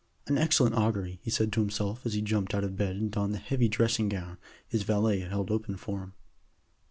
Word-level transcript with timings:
"An 0.25 0.35
excellent 0.35 0.73
augury," 0.73 1.19
he 1.21 1.29
said 1.29 1.53
to 1.53 1.59
himself 1.59 2.07
as 2.07 2.13
he 2.15 2.23
jumped 2.23 2.55
out 2.55 2.63
of 2.63 2.75
bed 2.75 2.95
and 2.95 3.11
donned 3.11 3.35
the 3.35 3.37
heavy 3.37 3.67
dressing 3.69 4.09
gown 4.09 4.39
his 4.67 4.81
valet 4.81 5.19
held 5.19 5.51
open 5.51 5.77
for 5.77 5.99
him. 6.01 6.13